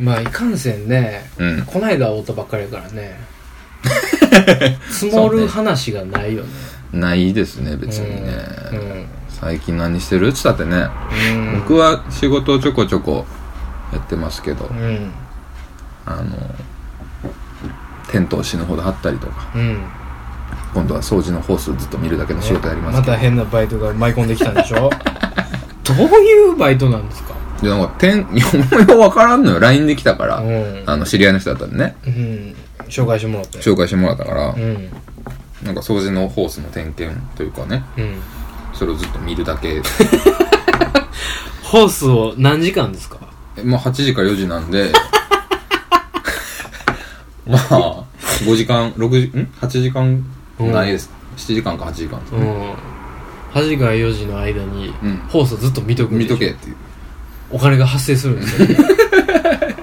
[0.00, 1.62] まあいかんせんね、うん。
[1.66, 3.20] こないだ会うたばっかりやからね。
[4.90, 6.48] 積もる話がないよね。
[6.92, 8.32] ないですね別にね、
[8.72, 9.06] うん。
[9.28, 10.28] 最近何してる？
[10.28, 10.88] っつったってね、
[11.32, 11.60] うん。
[11.60, 13.24] 僕は仕事をちょこちょこ
[13.92, 15.10] やってますけど、うん。
[16.06, 16.24] あの
[18.10, 19.48] テントを死ぬほど張ったりとか。
[19.54, 19.78] うん。
[20.74, 24.90] 今度は掃除のホースをずっと見るだけの仕事やりますけど、また変なバイトが舞い込んできたんでしょ？
[25.84, 27.34] どういうバイトなんですか？
[27.62, 28.26] でなんかてんよ
[28.94, 29.60] うわからんのよ。
[29.60, 30.82] LINE で来たから、うん。
[30.86, 31.96] あの知り合いの人だったんでね。
[32.06, 32.56] うん。
[32.88, 33.58] 紹介してもらって。
[33.58, 34.88] 紹介してもらったから、うん。
[35.64, 37.84] なんか掃除のホースの点検というかね。
[37.98, 38.20] うん。
[38.72, 39.82] それをずっと見るだけ。
[41.62, 43.18] ホースを何時間ですか？
[43.56, 44.90] えまあ8時か4時なんで。
[47.46, 48.04] まあ
[48.44, 50.24] 5時間6時ん？8時間
[50.58, 52.38] ないです、7時間か8時間ですね、
[53.54, 53.60] うん。
[53.62, 55.16] 8時から4時の間にうん。
[55.28, 56.76] ホースをずっと見とく見とけっていう
[57.50, 58.68] お金が発生するんですよ。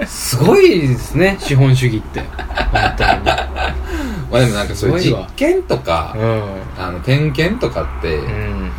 [0.08, 2.22] すごいですね資本主義って。
[2.22, 2.28] 本
[2.98, 3.10] 当に。
[4.30, 6.82] まあでもなんかそういう実験とか、うん。
[6.84, 8.72] あの点検とかって、うん。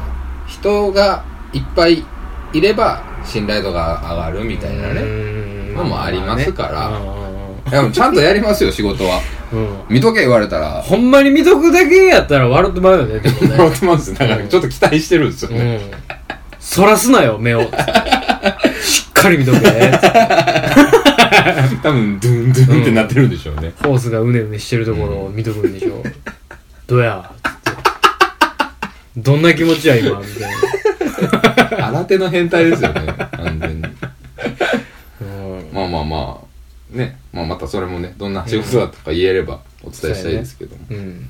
[0.46, 2.04] 人がいっぱい
[2.52, 6.88] いれば信頼度が上がるみたいなね、ねのもありますから。
[6.88, 7.28] うん
[7.68, 9.20] いやもうちゃんとやりますよ仕事は。
[9.52, 9.82] うん。
[9.90, 10.80] 見とけ言われたら。
[10.80, 13.50] ほんまに見とくだけやったら笑ってまうよねでもね。
[13.50, 16.18] 笑ってますだからちょっと期待してるんですよね、うん。
[16.58, 17.66] そらすなよ目を
[19.22, 19.58] かり見とけ
[21.82, 26.02] 多分ドゥンドゥンってなってるんでしょうね、ホースがうねうねしてるところを見とくんでしょ
[26.86, 27.30] どうや？
[27.42, 27.72] つって。
[29.16, 30.20] どんな気持ちや今？
[30.20, 30.52] みたい
[31.78, 31.88] な。
[31.88, 33.14] 新手の変態ですよね。
[33.32, 33.84] 完全に。
[35.20, 35.70] うん。
[35.72, 36.96] まあまあまあ。
[36.96, 41.28] ね、まあ、またそれもねどんな仕事だったか言えればお伝えしたいですけども、うん。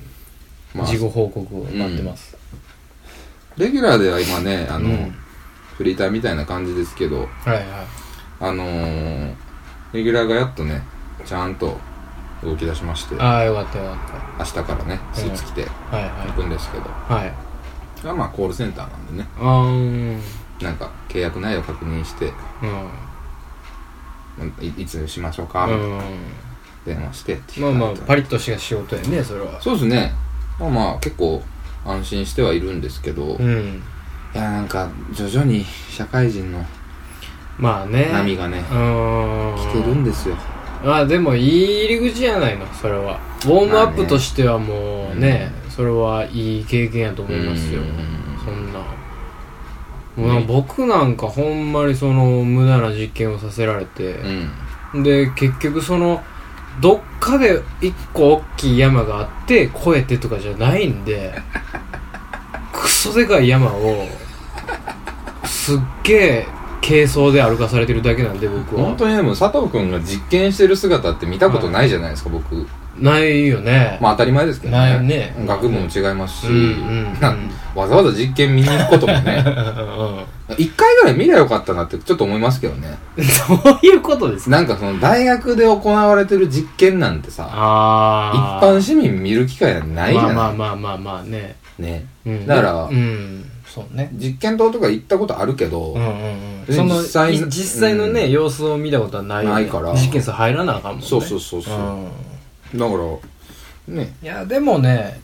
[0.73, 0.87] まあ。
[0.87, 2.37] 事後報告を待ってます。
[3.57, 5.15] レギュラーでは今ねあの、うん
[5.79, 7.65] フリーターみたいな感じですけどはいはい
[8.41, 9.35] あのー、
[9.93, 10.83] レギュラーがやっとね
[11.25, 11.77] ちゃんと
[12.43, 13.95] 動き出しましてああよかったよかっ
[14.39, 18.05] 明日からねスーツ着て行くんですけど、いはい。
[18.05, 19.29] まあまあコールセンターなんでね。
[19.37, 22.33] あなんか契約内容確認して
[24.61, 25.85] いいつしましょうかみたいな。
[25.97, 26.01] うん。
[26.85, 29.61] 電話してっていまあまあパリッとした仕事やねそれは。
[29.61, 30.13] そうですね。
[30.59, 31.41] まあまあ結構
[31.85, 33.83] 安心してはいるんですけど、いうん
[34.33, 36.65] やなんか徐々に社会人の
[37.57, 38.09] まあね。
[38.11, 39.55] 波がねうん。
[39.57, 40.35] 来てるんですよ。
[40.83, 43.19] まあでもいい入り口じゃないのそれは。
[43.45, 47.81] ウォームアップとしてはもうね、それはいい経験やと思いますよ。
[47.81, 47.87] うん
[48.45, 48.79] そんな。
[50.15, 54.15] もう僕なんかほんまにその無駄な実験をさせられて、
[54.93, 55.03] うん。
[55.03, 56.23] で結局その
[56.81, 61.33] どっかで一個大きい山があって越えてとかじゃないんで
[63.01, 64.05] クソでかい山を
[65.45, 66.47] すっげえ
[66.85, 68.83] 軽装で歩かされてるだけなんで僕は。
[68.83, 72.67] 本当にでも佐藤君が実験してる姿って見たことないじゃないですか、僕。
[72.97, 73.97] ないよね。
[74.01, 74.99] まあ当たり前ですけどね。
[74.99, 75.33] ね。
[75.47, 77.33] 学部も違いますし、うんうんな
[77.73, 79.45] わざわざ実験見に行くこともね。
[80.57, 82.97] 一回ぐらい見りゃよかったなってちょっと思いますけどね。
[83.15, 83.23] ど
[83.81, 84.51] ういうことですか？
[84.57, 92.05] なんかその大学で行われてる実験なんてさ一あ般市民見る機会ないじゃない、まあまあまあまあまあね、ね。
[92.25, 93.45] うん、だからうん。
[93.65, 94.09] そうね。
[94.13, 96.11] 実験棟とか行ったことあるけど、うんうんう
[96.63, 96.65] ん。
[96.65, 98.31] でその実際い実際のね、うん。
[98.31, 99.45] 様子を見たことはない。
[99.45, 99.93] よねないから。
[99.93, 101.05] 実験室入らなあかんもんね。
[101.05, 102.79] そうそうそうそう、うん。
[102.79, 102.93] だか
[103.87, 104.15] らね。
[104.21, 105.21] いやでもね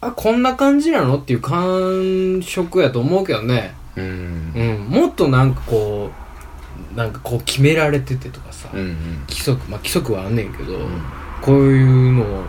[0.00, 3.74] あこんな感じなのっていう感触やと思うけどね。
[3.96, 4.52] うん。
[4.54, 4.88] うん。
[4.90, 6.10] もっとなんかこ
[6.92, 8.96] うなんかこう決められててとかさ、うんうん。
[9.28, 11.02] 規則まあ規則はあんねんけど、ん。
[11.40, 12.44] こういうのを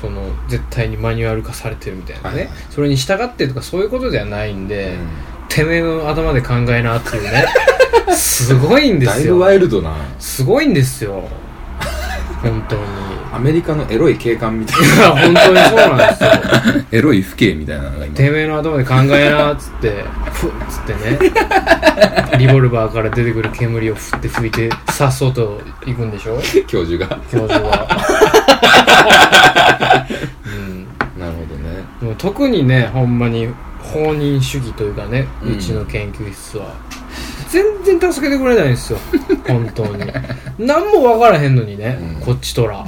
[0.00, 2.50] その絶対にマニュアル化されてるみたいなね、はいはい。
[2.70, 5.08] それに従ってとかそういうことではないんで、うん。
[5.48, 7.44] てめえの頭で考えなっていうね。
[8.14, 9.14] すごいんですよ。
[9.14, 9.96] だいぶワイルドな。
[10.18, 11.28] すごいんですよ。
[12.42, 12.82] 本当に。
[13.30, 16.30] アメリカのエロい警官みたいいや本当にそうなんですよ。
[16.30, 18.14] な エロい父兄みたいなのが今。
[18.16, 21.32] てめえの頭で考えなっつってふっつってね。
[22.38, 26.40] リボルバーから出てくる煙をふって吹いてさっそうと行くんでしょ？
[26.66, 27.18] 教授が。
[27.30, 27.86] 教授は。
[28.60, 29.77] うんなるほどね
[32.08, 33.48] もう特にねほんまに
[33.82, 36.74] 放任主義というかね、ううんちの研究室は。
[37.50, 38.98] 全然助けてくれないんですよ。
[39.46, 40.04] 本当に。
[40.58, 42.20] 何も分からへんのにね、うん。
[42.20, 42.86] こっちとら。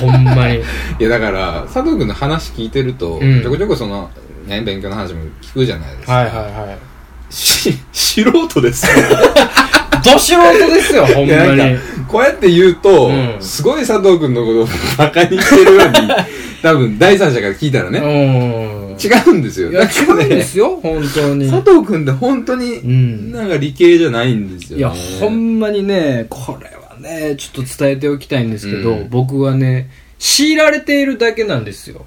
[0.00, 0.58] ほんまに。
[0.98, 3.42] いやだから佐藤君の話聞いてると、うん。
[3.42, 4.10] ちょこちょこその
[4.46, 6.12] ね勉強の話も聞くじゃないですか。
[6.12, 6.40] はいはいは
[6.72, 7.34] い。
[7.34, 8.92] し 素人ですよ
[10.04, 13.36] ど素人ですよほんいやまになんかこうやって言うと、うん。
[13.40, 14.66] すごい佐藤君のことを
[14.98, 15.94] バカにしてるように
[16.60, 18.96] 多分第三者が聞いたらね、うん。
[19.00, 21.50] 違うんですよいや違うんですよ 本当に。
[21.50, 23.32] 佐藤君って本当に、うん。
[23.32, 24.78] なんか理系じゃないんですよね。
[24.78, 29.08] いやほんまにねこれはね、ちょっと伝えておきたいんですけど、うん。
[29.08, 29.88] 僕はね、
[30.18, 32.04] 強いられているだけなんですよ。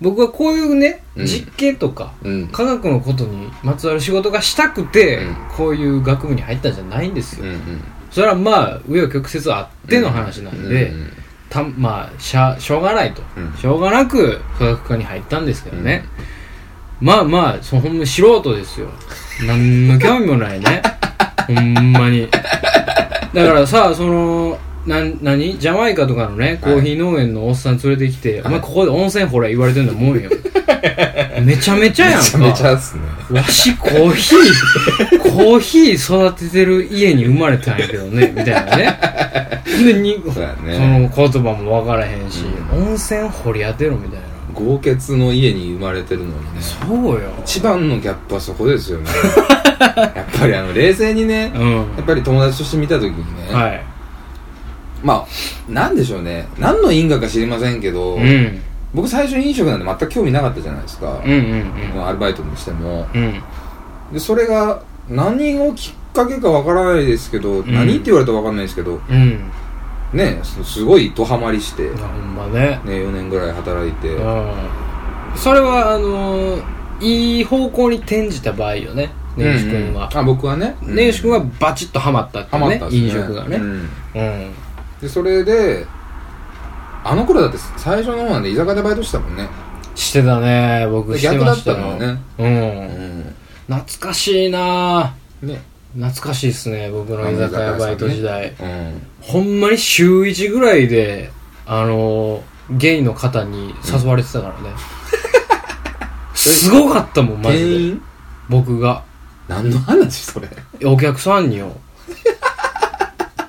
[0.00, 7.44] 僕はこういうね、うん実験とか、うん科学のことにまつわる仕事がしたくて、うんこういう学部に入ったんじゃないんですよ。
[7.44, 7.58] うんうん
[8.10, 11.12] それはまあ、紆余曲折あっての話なんで、うん
[11.50, 16.04] たまあしゃ、しょうがないと、うんしょうがなく科学科に入ったんですけどね。
[17.00, 18.88] まあまあ、そのほんま素人ですよ。
[19.46, 20.82] なんの興味もないね。
[21.46, 22.28] ほんまに。
[22.30, 24.58] だからさ、その、
[24.88, 25.58] なん、何？
[25.58, 30.30] ジャマイカとかのね、コーヒー農園のおっさん連れてきて、お前ここで温泉掘れ言われてんだもんよ。
[31.44, 32.24] めちゃめちゃやんか。
[32.24, 38.98] めちゃめちゃっすねわしコーヒー、 コーヒー育ててる家に生まれたんやけどね、みたいなね。
[39.66, 44.26] でにそねその言葉も分からへんし、温泉掘り当てろみたいな。
[44.54, 47.30] 豪傑の家に生まれてるのにねそうよ。
[47.44, 49.06] 一番のギャップはそこですよね
[49.78, 51.72] やっぱりあの冷静にねうん。
[51.74, 53.18] やっぱり友達として見た時に
[53.48, 53.84] ね、はい。
[55.02, 58.60] まあなんでしょうね何の因果か知りませんけど、うん。
[58.94, 61.32] 僕最初飲食なんで全く興味なかったじゃないですか、うん
[61.94, 63.22] うんアルバイトにしてもうん。
[63.22, 63.42] うん。
[64.12, 69.50] でそれが何をきっかけかわからないですけど、ん何って言われたらわかんないですけどうん。
[70.12, 72.80] ねすすごいドハマりして、ほんまね。
[72.84, 74.52] 4年ぐらい働いて、うん。
[75.36, 80.10] それは、あのーいい方向に転じた場合よね、根岸君は。
[80.12, 83.56] あ僕はね根岸君はバチッとハマったっていうね飲食がね。
[83.56, 84.50] うんうん。
[85.00, 85.86] でそれで
[87.04, 89.48] あの頃だって最初の方なんで居酒屋でバイトしてたもんね
[89.94, 91.76] してたね、僕してましたよ。
[91.76, 92.44] 逆だったのねう。
[92.44, 93.34] うんん
[93.66, 95.60] 懐かしいなね
[95.96, 98.54] 懐かしいっすね、僕の居酒屋バイト時代。
[98.60, 101.30] うんほんまに週1ぐらいで、
[101.66, 104.70] あのーゲイの方に誘われてたからね。
[106.34, 108.00] すごかったもん、マジで。
[108.50, 109.02] 僕が。
[109.48, 110.48] 何の話それ？
[110.84, 111.72] お客さんによ。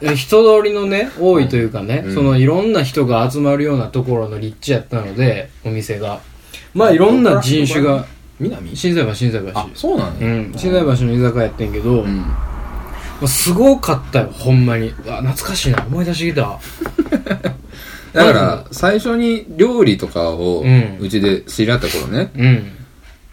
[0.02, 6.22] え人通りのね、多いというかね、うんそのいろんな人が集まるようなところの立地やったので、お店が。
[6.74, 8.06] まあいろんな人種が、
[8.40, 8.76] 南？
[8.76, 9.60] 新西橋、新西橋。
[9.60, 14.90] あそうなのうん、新西橋の居酒屋やってんけど、うんまあすごかったよ、ほんまに。
[14.90, 16.60] うわ、懐かしいな、思い出してきた。
[18.14, 20.64] だから最初に料理とかを
[21.00, 22.72] うちで知り合った頃ねうん。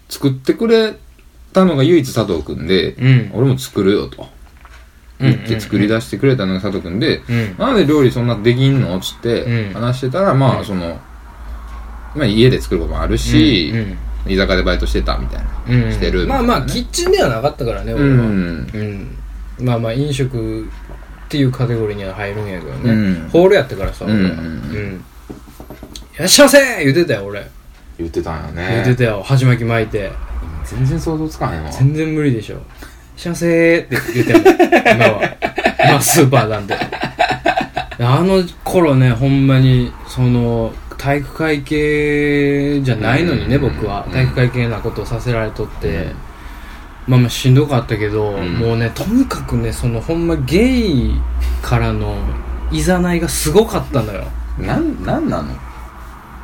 [0.09, 0.95] 作ってくれ
[1.53, 3.31] たのが唯一佐藤くんでうん。
[3.35, 4.29] 俺も作るよと
[5.21, 7.57] 言って作り出してくれたのが佐藤くんでうん。
[7.59, 8.99] なんで料理そんなできんの？
[9.01, 10.99] つってうん話してたらまうんあその
[12.15, 13.73] まあ家で作ることもあるし
[14.27, 18.09] うん居酒屋でバイトしてたみたいなうんしてるまあまあ、キッチンではなかったからね、俺は。
[18.09, 18.67] うん
[19.59, 19.65] うん。
[19.65, 20.67] まあまあ、飲食っ
[21.29, 22.91] ていうカテゴリーには入るんやけどね。
[22.91, 24.05] うんホールやってからさ。
[24.05, 25.05] うんうん。
[26.15, 27.49] いらっしゃいませ言ってたよ、俺。
[27.99, 30.11] 言ってたんよ言ってねたよ、鉢巻き巻いて。
[30.65, 32.61] 全然想像つかへんわ全然無理でしょ。
[33.17, 35.37] いらっしゃいませって言っても今は。
[35.89, 36.77] 今スーパーなんで。
[37.99, 44.07] あの頃ね、ほんまに、その、体育会系じゃないのにね、うん僕は。
[44.13, 46.17] 体育会系なことをさせられとって、うん
[47.07, 51.15] まあまあしんどかったけど、んもうね、とにかくね、そのほんまゲイ
[51.63, 52.17] からの
[52.73, 54.25] いざないがすごかったのよ。
[54.59, 55.55] なんなんなの？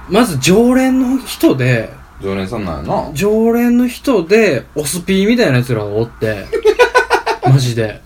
[0.08, 1.92] まず常連の人で、
[2.22, 6.46] 常連さんなんやな 常連の人で、オスピーみたいな奴らがおって、
[7.48, 8.00] マジで。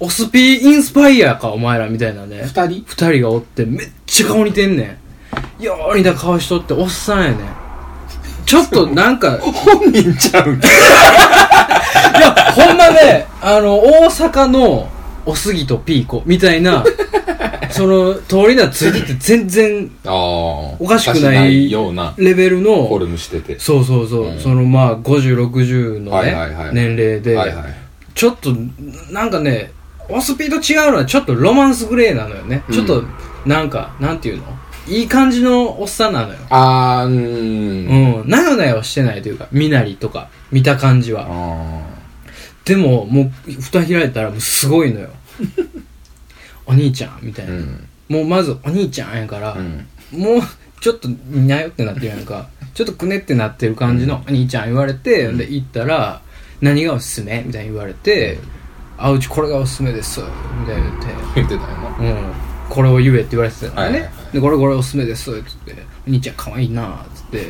[0.00, 2.42] オスピーインスパイアか、お前ら、みたいなね。
[2.44, 2.84] 二人？
[2.86, 4.98] 二人がおって、めっちゃ顔似てんね
[5.60, 5.62] ん。
[5.62, 7.38] よう似た顔しとって、おっさんやねん。
[8.44, 10.68] ちょっと なんか、い本人ちゃうんか
[12.20, 14.88] や、ほんまね、あの、大阪の
[15.26, 16.84] おすぎとピーコみたいな、
[17.70, 20.12] その、通りがついてて全然ああ
[20.78, 23.58] おかしくないようなレベルフォの、ルムしてて。
[23.58, 24.38] そうそうそう、うん。
[24.40, 26.74] そのまあ、50、60のね、はいはいはい。
[26.74, 27.64] 年齢で、はいはい。
[28.14, 28.54] ちょっと、
[29.10, 29.72] なんかね、
[30.08, 32.62] オスピーと違うのはちょっとロマンスグレーなのよね。
[32.68, 32.74] うん。
[32.74, 33.04] ちょっと、
[33.44, 34.42] なんか、なんていうの？
[34.88, 36.38] いい感じのおっさんなのよ。
[36.48, 37.14] あーうう
[38.22, 38.26] ん。
[38.26, 38.28] ん。
[38.28, 41.26] なよなよしてないというか、身なりとか、見た感じは。
[42.68, 45.10] あでも、もう、蓋開いたらもうすごいのよ。
[46.66, 47.52] お兄ちゃんみたいな。
[47.52, 49.86] うんもうまずお兄ちゃんやから、うん
[50.18, 50.40] もう、
[50.80, 52.48] ちょっと、にゃよってなってるやんか。
[52.72, 56.22] ちょっとくねってなってる感じのお兄ちゃん言われて、うんで、行ったら、
[56.62, 57.42] 何がおすすめ？
[57.46, 58.38] みたいに言われて、
[58.96, 60.20] あ、うちこれがおすすめです。
[60.20, 62.16] みたいな言って、言ってたよなうん。
[62.70, 63.92] これを言えって言われてたからね。
[63.92, 65.24] はいはいはいで、これこれおすすめです。
[65.24, 65.74] つって、
[66.06, 67.46] お兄ちゃん可愛いなつって。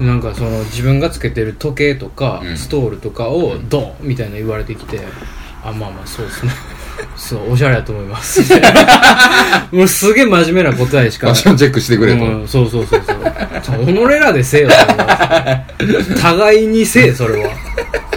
[0.00, 5.00] なんかその自分がつけてる時計とか、うんストールとかをドンみたいな言われてきて、
[5.62, 6.52] あ、まあまあそうですね。
[7.16, 8.40] そう、おしゃれだと思います。
[8.40, 11.38] みたいなもうすげえ真面目な答えしかファッ。
[11.38, 13.02] ションチェックしてくれとうん、そうそうそう
[13.62, 13.86] そう。
[13.86, 15.64] 己らでせえよ、それは。
[16.20, 17.50] 互いにせえ、それは。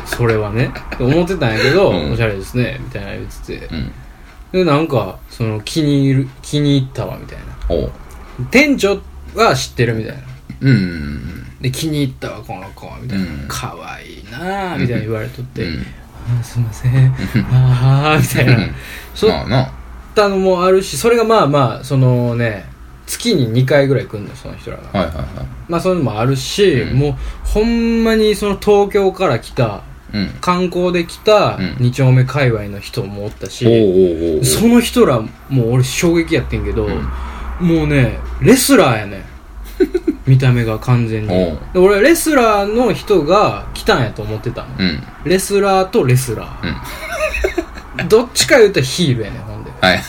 [0.05, 0.71] それはね。
[0.99, 3.67] 思ってたんやけど、うんおしゃれですね、みたいな言ってて。
[3.71, 3.91] うん
[4.51, 7.91] でなんかその気に入る気に入ったわみたいなおう
[8.51, 9.01] 店長
[9.35, 10.21] は知ってるみたいな
[10.61, 13.45] うんで気に入ったわこの子みたいな、うん。
[13.47, 15.85] 可愛いなあみたいな言われとって、うん。
[16.39, 17.13] あすいません。
[17.51, 18.73] ああみたいな。
[19.13, 19.73] そっまあな。
[20.15, 22.65] たのもあるしそれがまあまあそのね
[23.05, 26.97] 月に2回ぐらい来るのその人らが、はいはいはまあそういうのもあるし、うん。
[26.97, 27.13] もう
[27.47, 30.27] ほんまにその東京から来たいうん。
[30.41, 31.75] 観光で来たうん。
[31.79, 34.45] 二丁目界隈の人もおったし、おうおうおうおう。
[34.45, 37.67] その人らもう俺衝撃やってんけど、うん。
[37.67, 39.23] もうねレスラーやねん
[40.27, 41.29] 見た目が完全に。
[41.29, 41.59] おう。
[41.73, 44.67] で俺レスラーの人が来たんやと思ってたの。
[44.79, 45.03] うん。
[45.25, 49.71] レスラーとレスラー、 どっちか言うたらヒールやねんほんで。
[49.81, 50.01] はい。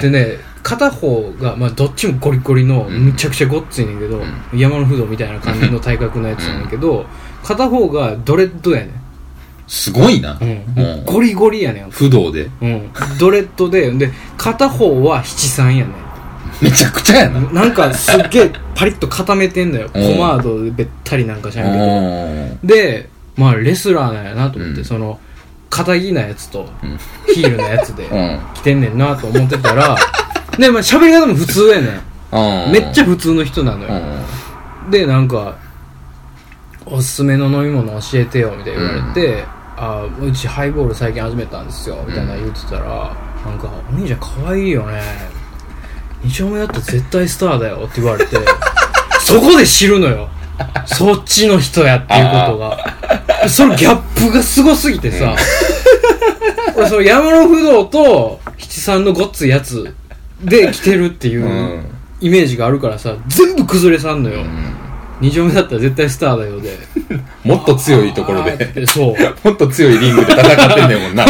[0.00, 3.06] でね片方が、まあ、どっちもゴリゴリのうん。
[3.06, 4.22] むちゃくちゃごっついねんけど、
[4.54, 7.04] 山の不動みたいな感じの体格のやつやねんけど、
[7.42, 8.90] 片方がドレッドやね
[9.66, 11.90] すごいな、ん、うん、もうゴリゴリやねん。
[11.90, 12.50] 不動で。
[12.60, 15.92] うん、ドレッドでで片方は七三やね
[16.62, 17.40] めちゃくちゃやな。
[17.40, 19.90] んなんかすっげえパリッと固めてんのよ。
[19.90, 20.18] ポうん。
[20.18, 24.84] マードでべったりなんかしらんけどおでまあレスラーなんやなと思って、うん。
[24.84, 25.18] その
[25.68, 26.98] 肩着なやつとうん。
[27.34, 28.40] ヒールのやつで うん。
[28.54, 29.96] 来てんねんなと思ってたら
[30.56, 32.66] でまあ喋り方も普通やねん。
[32.66, 32.72] うん。
[32.72, 33.94] めっちゃ普通の人なのうよ、
[34.88, 34.90] ん。
[34.90, 35.56] でなんか
[36.86, 39.44] 「おすすめの飲み物教えてよ」みたいな言われて
[39.76, 42.84] 「あうちハイボール最近始めたんですよ」みたいな言ってたら、
[43.44, 45.00] なんか「お兄ちゃん可愛いよね
[46.24, 48.36] 二丁目だったら絶対スターだよ」って言われて
[49.20, 50.28] そこで知るのよ。
[50.86, 53.48] そっちの人やっていうことが。
[53.48, 55.34] そのギャップがすごすぎてさ、
[56.76, 59.92] 俺その山の不動と七三のごっついやつ
[60.42, 61.86] で来てるっていううん。
[62.22, 64.44] イメージがあるからさ全部崩れさんのよ、
[65.20, 66.78] 二丁目だったら絶対スターだよで。
[67.44, 69.16] もっと強いところで、てそう。
[69.48, 71.26] もっと強いリングで戦ってんねんもんな。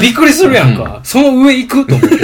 [0.00, 2.16] びっくりするやんか、その上行くと思って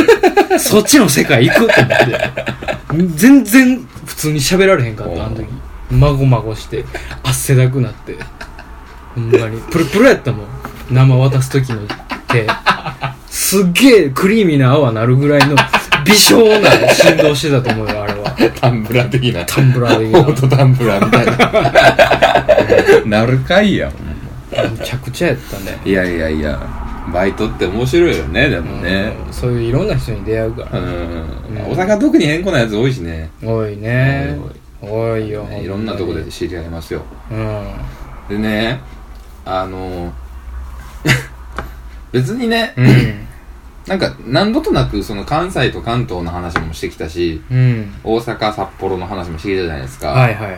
[0.58, 3.14] そっちの世界行くと思って。
[3.16, 5.46] 全然普通に喋られへんかったあの時。
[5.90, 6.84] まごまごして
[7.22, 8.16] 汗だくなって。
[9.14, 9.60] ほんまに。
[9.70, 10.46] プルプルやったもん。
[10.90, 11.80] 生渡す時の
[12.28, 12.46] 手
[13.28, 15.56] すっげえクリーミーな泡なるぐらいの
[16.04, 18.34] 微小な振動してたと思うよあれは。
[18.60, 19.44] タンブラー的な。
[19.44, 20.20] タンブラー的な。
[20.20, 23.20] オートタンブラーみたいな。
[23.20, 23.92] なるかいやん。
[24.52, 25.80] めちゃくちゃやったね。
[25.84, 26.58] いやいやいや、
[27.10, 29.12] バイトって面白いよね、でもね。
[29.26, 29.32] うん。
[29.32, 30.84] そういういろんな人に出会うかうら、ん。
[31.70, 33.30] 大阪特に変更なやつ多いしね。
[33.42, 34.38] 多いね。
[34.80, 37.02] 多いよ、いろんなとこで知り合いますよ。
[37.30, 37.64] うん。
[38.28, 38.80] でね、
[39.44, 40.12] あの、
[42.12, 43.26] 別にね、うん。
[43.86, 47.92] なんか何度となくその関西と関東の話もしてきたし、うん。
[48.04, 50.08] 大阪、札幌の話もしてきたじゃないですか。
[50.08, 50.56] はいはいは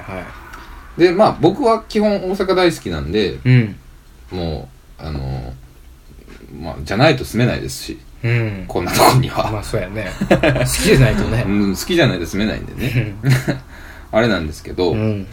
[0.99, 1.01] い。
[1.01, 3.77] で、まあ僕は基本大阪大好きなんで、うん。
[4.31, 4.69] も
[5.01, 5.53] う、あの、
[6.61, 8.65] まあ、じゃないと住めないですし、うん。
[8.67, 9.51] こんなとこには。
[9.51, 10.11] まあそうやね。
[10.29, 11.45] 好きじゃないとね。
[11.47, 13.15] うん、好きじゃないと住めないんでね。
[14.11, 15.27] あれなんですけど、うん。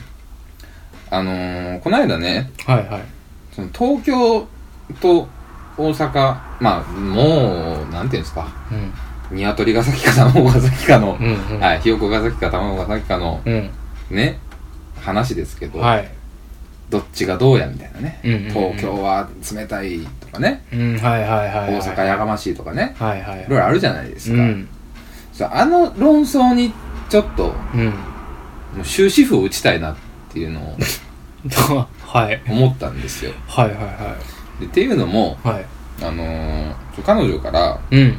[1.10, 3.02] あのーこの間ね、はいはい。
[3.54, 4.48] その東京
[5.00, 5.28] と
[5.78, 8.48] 大阪、まあ、もう、なんていうんですか、
[9.32, 9.38] うん。
[9.38, 11.60] 鶏が先か卵が先かの、うんうん。
[11.60, 13.70] はい、ひよこが先か卵が先かの、うん。
[14.10, 14.40] ね、
[15.02, 16.21] 話ですけど、はい
[16.92, 18.50] どっちがどうやみたいなね、うんうんうん。
[18.52, 21.74] 東京は冷たいとかね、うんはいはいはいはい。
[21.76, 23.50] 大阪やがましいとかね、はいはいい。
[23.50, 24.42] ろいろあるじゃないですか。
[24.42, 24.68] うん。
[25.34, 26.74] そうあの論争に
[27.10, 27.88] ちょっと、もうん。
[27.88, 29.96] う終止符を打ちたいなっ
[30.32, 30.78] ていうのを
[32.06, 32.42] はい。
[32.48, 33.32] 思ったんですよ。
[33.48, 34.16] はいはいは
[34.60, 35.66] でっていうのも、いはい。
[36.04, 38.18] あのーちょ彼女から、うん。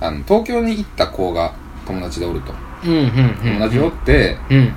[0.00, 1.54] あの、東京に行った子が
[1.86, 2.52] 友達でおると。
[2.84, 3.54] うんうんうん。
[3.54, 4.72] 友達おって、うん。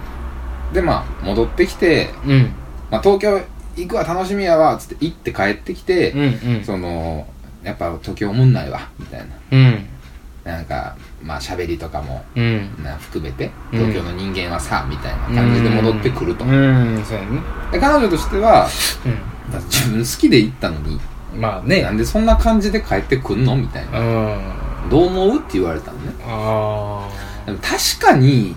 [0.74, 2.52] で、まあ、戻ってきて、うん
[2.92, 3.42] まあ、東京
[3.76, 6.22] 行くわ、楽しみやわ、つって行って帰ってきて、うん
[6.58, 6.64] うん。
[6.64, 7.28] その、
[7.64, 9.88] やっぱ東京おもんないわ、みたいうん。
[10.46, 10.54] な。
[10.54, 12.84] なんか、まあ、喋りとかも、うん。
[12.84, 13.80] な含めて、うん。
[13.80, 16.46] 東京の人間はさ、みたいな感じで戻ってくると。
[16.46, 17.04] うん。
[17.04, 17.40] そうやね。
[17.72, 21.00] で、彼女としては、うだって自分好きで行ったのに、ん
[21.42, 21.82] まあね。
[21.82, 23.56] なんでそんな感じで帰ってくんの？
[23.56, 24.00] みたいな。
[24.00, 24.90] うん。
[24.90, 25.38] どう思う？
[25.38, 26.14] って言われたのね。
[26.24, 27.10] あ
[27.46, 28.56] でも確かに、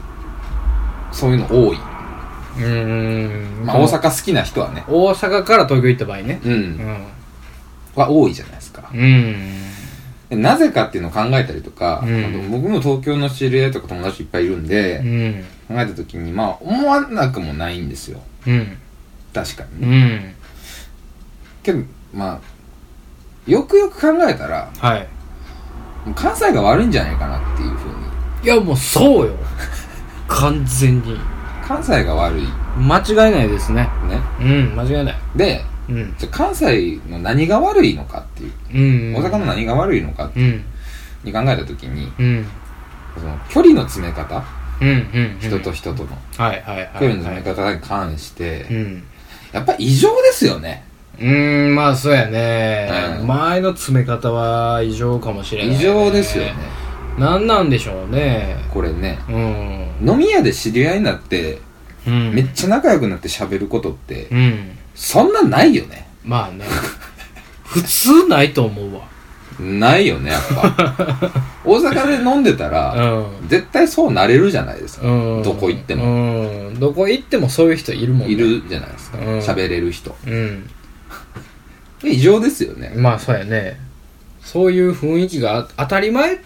[1.10, 1.78] そういうの多い。
[2.60, 4.84] あうんまあ、大阪好きな人はね。
[4.88, 6.48] 大阪から東京行った場合ねう。
[6.48, 7.06] うんん
[7.94, 8.90] は多いじゃないですか。
[8.92, 9.34] うん
[10.30, 18.20] でなぜかっていうのを考えたりとか、うん僕も東京の知り合いとか友達いっぱいいるんで、うん考えた時に、まあ、思わなくもないんですよ。
[18.46, 18.76] うん
[19.32, 19.90] 確かうに。
[19.90, 20.34] ん
[21.62, 21.82] けど、
[22.14, 22.40] まあ、
[23.50, 25.06] よくよく考えたら、はい
[26.14, 27.94] 関西が悪いんじゃないかなっていうふうに。
[28.44, 29.32] いやもうそうよ
[30.28, 31.18] 完全に
[31.68, 32.42] 関西が悪い。
[32.78, 33.82] 間違いないですね。
[34.08, 34.20] ね。
[34.40, 35.16] うん間違いない。
[35.36, 36.14] で、うん。
[36.16, 39.22] じゃあ関西の何が悪いのかっていう、うん。
[39.22, 40.40] 大阪の何が悪いのかう。
[40.40, 40.64] ん。
[41.24, 42.46] に考えた時にうん。
[43.14, 44.42] その距離の詰め方？
[44.80, 46.10] うんうん人と人との。
[46.38, 49.02] はいはいはい距離の詰め方に関して、うん。
[49.52, 50.84] やっぱ異常ですよね。
[51.18, 53.26] うーんまあそうやね、うん。
[53.26, 56.54] 前の詰め方は異常かもしれない、異常ですよね
[57.18, 58.56] 何なんでしょうね。
[58.72, 59.18] これね。
[59.28, 60.08] うん。
[60.10, 61.60] 飲み屋で知り合いになって
[62.06, 62.34] うん。
[62.34, 64.78] めっちゃ仲良くなって喋ることってうん。
[64.94, 66.08] そんなないよね。
[66.24, 66.64] まあね。
[67.64, 69.02] 普通ないと思うわ。
[69.60, 70.42] ないよねやっ
[70.76, 71.32] ぱ。
[71.64, 73.48] 大阪で飲んでたらうん。
[73.48, 75.06] 絶対そうなれるじゃないですか。
[75.06, 75.42] うん。
[75.42, 76.04] どこ行っても。
[76.04, 76.78] うん。
[76.78, 78.34] どこ行ってもそういう人いるもんね。
[78.34, 79.18] いるじゃないですか。
[79.18, 79.38] うん。
[79.38, 80.16] 喋れる人。
[80.26, 80.70] うん。
[82.04, 82.92] 異常ですよね。
[82.94, 83.80] まあそうやね。
[84.42, 86.38] そういう雰囲気があ当たり前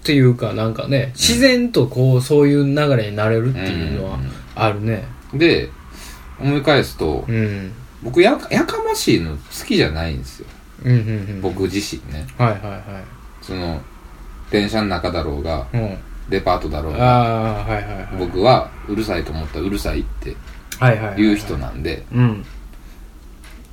[0.00, 4.18] っていうかなんかね自然とこうそういう流れになれるっていうのは
[4.54, 5.04] あるね。
[5.34, 5.68] で
[6.40, 7.72] 思い返すとうん。
[8.02, 10.46] 僕ややかましいの好きじゃないんですよ。
[10.84, 11.00] うんうんう
[11.34, 11.40] ん。
[11.42, 12.26] 僕自身ね。
[12.38, 13.02] はいはいは
[13.42, 13.80] その
[14.50, 15.98] 電車の中だろうがいうん。
[16.30, 18.08] デパートだろうがはいはいはい。
[18.18, 20.34] 僕はうるさいと思ったらうるさいって
[21.16, 22.04] 言う人なんで。
[22.12, 22.44] うん。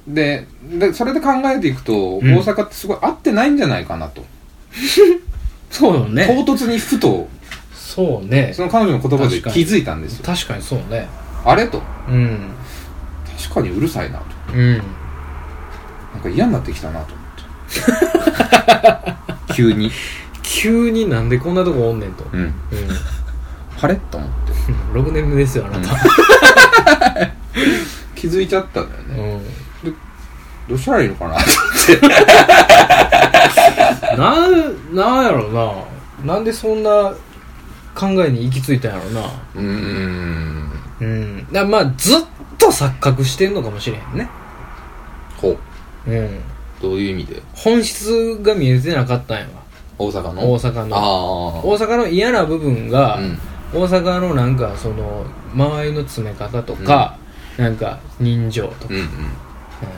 [0.07, 0.45] で
[0.77, 2.19] でそれで考えていくと、ん。
[2.19, 4.25] 大阪ってすごい合ってないんじゃないかなと
[5.69, 6.25] そうよね。
[6.45, 7.27] 唐突にふと
[7.73, 8.51] そうね。
[8.53, 10.25] その彼女の言葉で気づいたんですよ。
[10.25, 11.07] 確かにそうね。
[11.43, 11.81] あれと。
[12.09, 12.51] うん。
[13.39, 14.77] 確かにうるさいなとうん。
[14.77, 14.83] なん
[16.21, 17.27] か嫌になってきたなと思っ
[19.47, 19.53] て。
[19.55, 19.91] 急に。
[20.43, 22.25] 急になんでこんなとこおんねんと。
[22.31, 22.41] うん。
[22.41, 22.53] うん。
[23.81, 24.35] あれと思って。
[24.93, 25.95] 6年目ですよあなた。
[28.15, 29.35] 気づいちゃったんだようね、
[29.91, 29.95] ん
[30.67, 31.35] どうしたらいいのかな
[34.17, 36.33] なんなんやろな。
[36.33, 37.13] なんでそんな
[37.95, 39.21] 考えに行き着いたんやろな。
[39.55, 40.71] うーん。
[40.99, 41.47] うん。
[41.51, 42.21] だまあずっ
[42.57, 44.29] と錯覚してんのかもしれへんね。
[45.37, 46.11] ほう。
[46.11, 46.39] うん。
[46.81, 47.41] どういう意味で？
[47.53, 49.49] 本質が見えてなかったんやわ。
[49.97, 50.51] 大阪の？
[50.51, 50.95] 大阪の。
[50.95, 51.01] あ
[51.63, 53.39] 大阪の嫌な部分が、あうん。
[53.73, 57.17] 大阪のなんかその周りの詰め方とか、
[57.57, 59.07] なんか人情とか、うんうんうん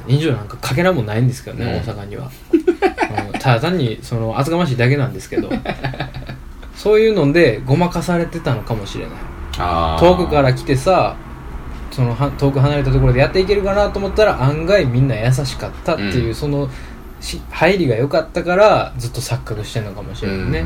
[0.08, 3.40] 人情なんかかけらもないんですけどね、うん大阪には、うん。
[3.40, 5.50] ただ単にその厚かましいだけなんですけど
[6.76, 9.14] そういうのでごまかされてたのかもしれない。
[10.00, 11.16] 遠くから来てさ
[11.92, 16.34] そのは遠く離れたところでやっていけるかなと思ったら案外みんな優しかったっていう、うん。
[16.34, 16.70] そその
[17.20, 20.66] し入りが良かったからずっと錯覚してんのかもしれないね、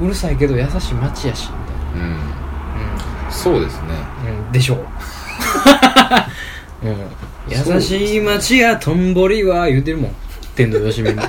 [0.00, 0.06] うん。
[0.06, 1.50] うるさいけど優しい街やし
[1.94, 2.08] みうん。
[2.08, 2.18] うん。
[2.18, 3.88] たいそうですね。
[4.24, 4.84] なうん、うん、でしょう、うん、
[7.48, 10.14] 優しい街やとんぼりは言うてるもん。
[10.54, 11.22] 天童よしみも。
[11.22, 11.28] ま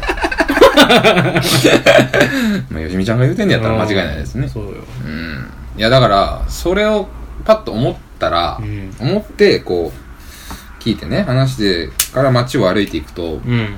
[2.77, 4.47] あよしみちゃんが言うてんのやったら間違いないですね。
[4.47, 4.71] そうよ。
[5.05, 5.49] うん。
[5.77, 7.07] いやだからそれを
[7.45, 8.95] パッと思ったら、うん。
[8.99, 13.57] 思ってこう聞いてね話してから街を歩いていくとうん。
[13.57, 13.75] なんか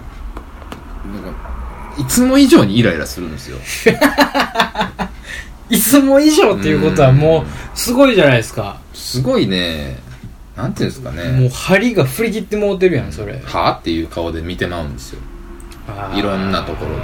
[1.97, 3.57] いつも以上にイライラするんですよ。
[5.69, 7.45] いつも以上っていうことはもう
[7.77, 8.77] すごいじゃないですか。
[8.93, 10.06] すごいね
[10.57, 13.39] なんていうんですかもうね針が振り切ってもうてるやんそれ。
[13.45, 15.21] はあっていう顔で見てまうんですよ。
[16.15, 16.97] いろんなところで。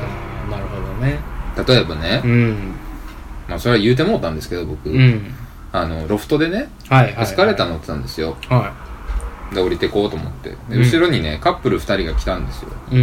[0.50, 1.20] なるほどね。
[1.68, 2.74] 例えばね、うん。
[3.48, 5.34] まあそれは言うてもうたんですけど僕、うん。
[5.72, 8.36] あのロフトでねはいエスカレーター乗ってたんですよ。
[8.50, 8.74] は
[9.54, 10.56] で降りてこうと思って。
[10.70, 12.70] 後ろにね、カップル2人が来たんですよ。
[12.92, 12.96] い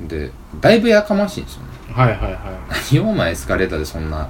[0.00, 0.08] うん。
[0.08, 1.68] でだいぶやかましいんですよね。
[1.92, 2.38] はいはいはい。
[2.92, 4.28] 何をお前エスカレーターでそんな。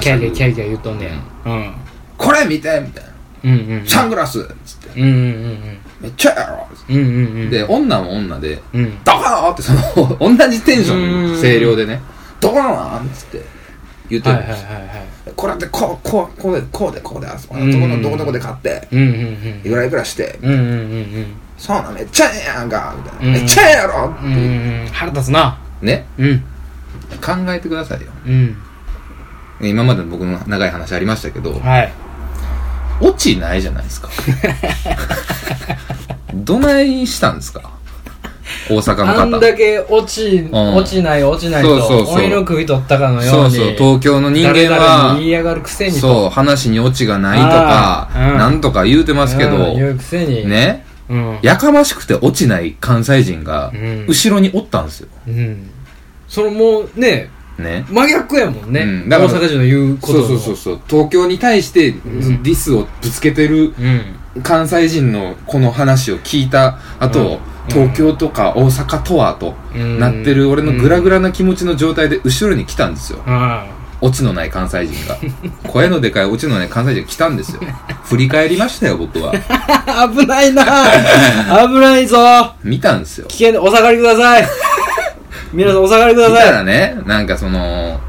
[0.00, 1.22] キャリャキャリャ言うとんねん。
[1.44, 1.74] うん。
[2.16, 3.11] これ見てみたいな
[3.44, 4.40] うんサングラス。
[4.40, 5.78] っつってうんうんうん。
[6.00, 6.68] めっちゃやろ。
[6.72, 7.04] っつっうんうん
[7.42, 7.50] うん。
[7.50, 8.98] てで女も女でうん。
[9.04, 11.40] ドカーンってその 同じテンションうん。
[11.40, 12.00] 声量でね。
[12.40, 13.42] ドカーンっつって
[14.10, 14.64] 言ってるんです。
[14.64, 15.06] はいはいはいはい。
[15.36, 19.60] これでこうこうこうでこうでこうであそこうんのどこのどこどこで買ってうんうんうん。
[19.64, 21.26] いくらいくらしてうんうんうん
[21.58, 23.26] そうなんめっちゃええやんかみたいな。
[23.28, 23.32] うん。
[23.34, 24.88] めっちゃええやろってうんうんうん。
[24.92, 25.58] 腹立つな。
[25.80, 26.06] ね。
[26.18, 26.38] うん。
[27.20, 28.06] 考えてくださいよ。
[28.26, 28.56] うん。
[29.60, 31.92] 今までの僕の長い話ありましたけどはい
[33.00, 34.08] オチないじゃないですか
[36.34, 37.70] どないしたんですか？
[38.68, 43.26] 大阪のあん方だけ落ち、ん落ちない落ちないと、そうそうそう鬼の首取ったかのよに。
[43.28, 45.98] そううそう東京の人間は言いやがるくせにと。
[46.00, 50.46] そう話にオチがないとかうんなんとか言うてますけどうん言うくせに。。
[50.48, 51.38] ねうん。
[51.42, 55.70] やかましくて落ちない関西人がうん後ろにおったんですようん。
[56.28, 57.30] それもうね、
[57.62, 57.86] ね。
[57.88, 58.80] 真逆やもんね。
[58.80, 59.08] うん。
[59.08, 60.26] 大阪人の言うことの。
[60.26, 62.00] そうそうそう東京に対してん。
[62.42, 64.42] ディスをぶつけてるうん。
[64.42, 67.72] 関西人のこの話を聞いた後、うん。
[67.72, 69.98] 東京とか大阪とはとうん。
[69.98, 73.66] なってる俺のグラグラな気持ちの状態で後ろに来たんですよ、あ
[74.00, 75.16] オチのない関西人が。
[75.70, 77.60] 声のでかいオチのない関西人が来たんですよ。
[78.04, 79.32] 振り返りましたよ、僕は。
[80.12, 80.64] 危ないな。
[81.68, 82.52] 危ないぞ。
[82.64, 83.26] 見たんですよ。
[83.28, 84.48] 危険でお下がりください
[85.52, 86.52] 皆さんお下がりください。
[86.52, 88.00] らね、なんかその、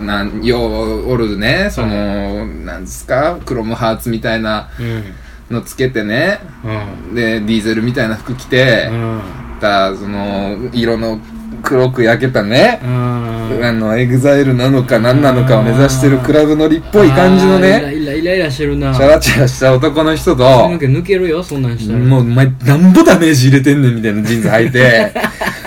[0.00, 5.04] なん、ようおるね、その、なんですか、クロムハーツみたいなうん。
[5.50, 7.14] のつけてね、うん。
[7.14, 9.20] で、ディーゼルみたいな服着て、うん。
[9.60, 11.20] た、その、色の
[11.62, 13.64] 黒く焼けたね、うん。
[13.64, 18.94] あの、エグザイルなのか何なのかを目指してるクラブ乗りっぽい感じのね、イライライラしてるな。
[18.94, 21.98] チャラチャラした男の人と、抜けるよそんなんしたら。
[21.98, 25.12] もう、お前、なんぼダメージ入れてんねんみたいなジーンズ履いて、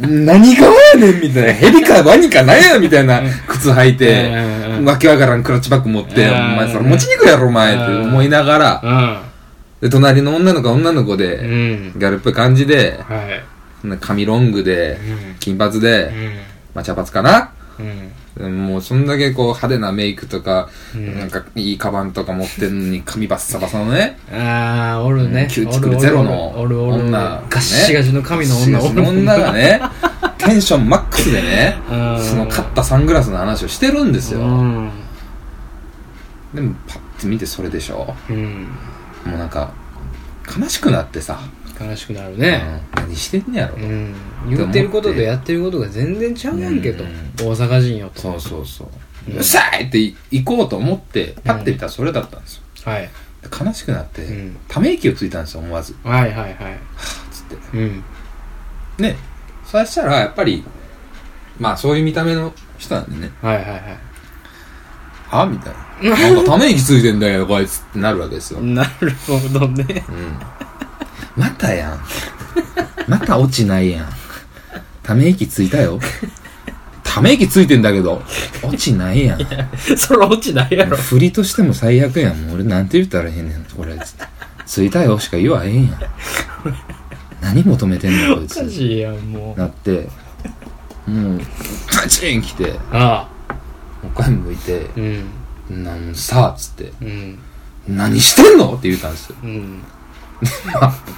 [0.00, 4.30] 何がやねんみたいな、ヘビかワニか何やみたいな靴履いて、
[4.84, 6.34] わけわからんクラッチバッグ持って、うん。
[6.34, 7.74] お前それ持ちにくいやろお前。
[7.74, 9.20] って思いながら、
[9.80, 11.92] うで、隣の女の子は女の子で、ん。
[11.98, 13.16] ギャルっぽい感じで、は
[13.94, 13.98] い。
[14.00, 15.36] 髪ロングでう、ん。
[15.38, 16.10] 金髪うで、ん。
[16.74, 17.52] まあ茶髪かな。
[17.78, 21.18] うんもうそんだけこう派手なメイクとか、うん。
[21.18, 25.48] なんかいいカバンとか持ってんのに髪バッサバサのね、ああおるね。
[25.50, 26.94] キューティクルゼロのおるおる。
[26.94, 28.78] おる女ガッシガシの髪の女。
[28.78, 29.80] ガシガシの女がね、
[30.38, 32.24] テンションマックスでね、うん。
[32.24, 34.40] その買ったサングラスの話をしてるんですよ。
[34.40, 34.90] うん。
[36.54, 38.14] でもパッて見てそれでしょ。
[38.28, 38.68] うん。
[39.26, 39.72] もうなんか、
[40.58, 41.40] 悲しくなってさ、
[41.80, 42.40] 悲しくなるうん。
[42.40, 44.14] ね何してんねやろ、うん。
[44.48, 47.04] 言ってることとやってることが全然ちゃうやんけと。
[47.04, 47.10] うん。
[47.36, 48.20] 大阪人よと。
[48.20, 48.88] そうそうそう。
[49.30, 49.36] うん。
[49.38, 49.98] うっさいって
[50.30, 52.62] 行こうと思って、パッて見たらそれだったんですよ。
[52.84, 53.02] はい。
[53.02, 54.56] で悲しくなって、うん。
[54.68, 55.94] ため息をついたんですよ、思わず。
[56.04, 56.56] はいはいはい。
[57.30, 57.78] つって。
[57.78, 58.04] うん。
[58.98, 59.16] ね、
[59.64, 60.62] そしたらやっぱり、
[61.58, 63.80] まあそういう見た目の人なんでね、はいはいはい。
[65.28, 66.16] はみたいな。
[66.16, 68.60] なんかため息ついてんだよ、こいつってなるわけですよ。
[68.60, 68.74] うん。
[68.74, 70.04] なるほどね
[71.36, 72.00] またやん。
[73.08, 74.08] また落ちないやん。
[75.02, 75.98] ため息ついたよ。
[77.02, 78.22] ため息ついてんだけど、
[78.62, 79.38] 落ちないやん。
[79.96, 82.36] それ落ちないやろ振りとしても最悪やん。
[82.46, 83.98] もう俺なんて言ったらへんねん、これ。
[84.66, 86.00] ついたよしか言わへんやん。
[87.40, 88.70] 何求めてんのこいつおか。
[88.70, 90.08] しいやんもうなって、
[91.06, 91.40] もう、
[91.90, 93.52] パチン来て、ああ
[94.04, 97.38] もう一回向いて、うんなんさ、つって、うん
[97.88, 98.74] 何してんの？
[98.74, 99.36] って言ったんですよ。
[99.42, 99.82] うん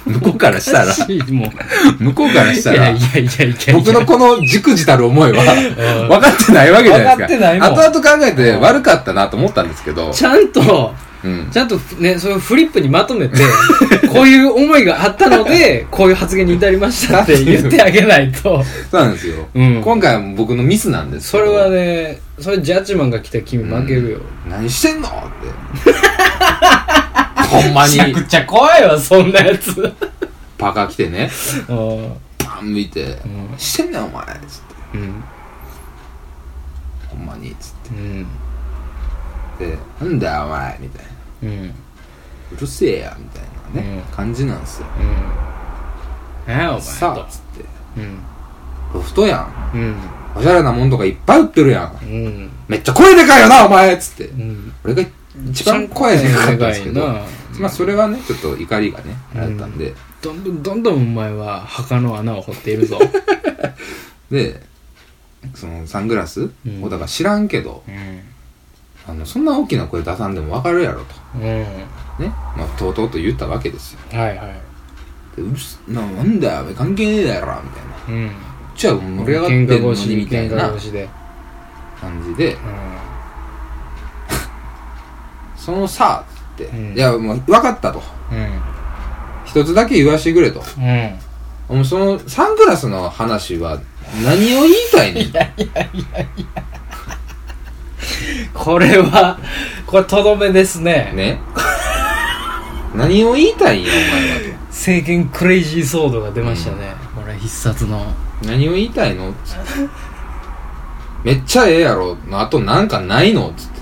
[0.05, 0.95] 向こうからしたら
[1.31, 1.51] も
[1.99, 7.15] う向こうからしたらいやい、やいやいや僕のこの軸じたる思いは、うん分かってないわけじゃないですか。
[7.15, 11.49] 分かってないもん後々考えて悪かったなと思ったんですけど、ちゃんとうん。
[11.51, 13.37] ちゃんとね、そのフリップにまとめて、
[14.11, 18.63] こういう思いがあったので、こういう発言に至りましたって言ってあげないと。
[18.91, 19.47] そうなんですよ。
[19.55, 24.19] うん今回は僕のミスなんですそれはね、それジャッジマンが来たら君負けるよ。
[24.49, 25.91] 何してんのって。
[27.61, 29.93] ほんまにめちゃくちゃ怖いわ、そんなやつ。
[30.57, 31.29] パカ来てね、
[31.69, 33.17] うんパン向いて、
[33.57, 34.33] してんねんお前つっ
[34.91, 34.97] て。
[34.97, 35.23] うん。
[37.09, 38.27] ほんまにつっうん。
[39.57, 39.65] て。
[39.67, 41.11] で、なんだよお前みたいな。
[41.49, 41.73] うん。
[42.55, 43.43] うるせえやみたい
[43.75, 44.87] なね、うん感じなんですよ。
[44.87, 46.81] うお前と。
[46.81, 47.65] さあ、つって。
[47.97, 48.19] うん。
[48.93, 49.71] ロフトやん。
[49.73, 49.95] うん。
[50.35, 51.97] おしゃれなもんとかいっぱい売ってるやん。
[52.03, 52.51] うん。
[52.67, 54.25] めっちゃ声でかいよな、お前つって。
[54.27, 54.73] うん。
[54.83, 55.03] 俺が
[55.49, 57.07] 一番声でかかったんですけど、
[57.59, 62.99] まあそれはね、ちょっと怒りがね、あったんで、どんどんどんどんお前は墓の穴を掘っているぞ。
[64.29, 64.61] で、
[65.55, 66.49] そのサングラス？
[66.65, 68.21] うんをだから知らんけど、うん。
[69.05, 71.15] あの、そんな大きな声出さんでもわかるやろと。
[71.35, 71.41] うん。
[71.41, 71.65] ね？
[72.19, 73.99] まあ、とうとうと言ったわけですよ。
[74.11, 74.61] はいはい。
[75.35, 77.81] でうるすな、なんだよ、関係ねえだろ、みた
[78.13, 78.23] いな。
[78.23, 78.31] うん。
[78.75, 80.69] じゃあ盛り上がってんのに、みたいな。
[82.03, 82.57] 感じで、う
[85.63, 87.99] そのさ、って、うんいや、もう分かったと。
[87.99, 88.01] ん。
[89.45, 90.61] 一つだけ言わしてくれと。
[91.69, 91.85] うん。
[91.85, 93.79] そのサングラスの話は
[94.25, 95.31] 何を言いたいねん。
[98.53, 99.39] これは、
[99.87, 101.13] これとどめですね。
[101.15, 101.39] ね。
[102.93, 104.03] 何を言いたいんや、お前
[104.51, 106.93] は政権クレイジーソードが出ましたね。
[107.15, 107.99] これ必殺の。
[108.41, 108.49] と。
[108.49, 109.33] 何を言いたいの？
[111.23, 113.53] めっちゃええやろの後なんかないの？
[113.55, 113.72] つって。